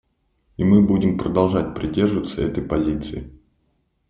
И 0.57 0.63
мы 0.63 0.81
будем 0.81 1.15
продолжать 1.19 1.75
придерживаться 1.75 2.41
этой 2.41 2.63
позиции. 2.63 3.31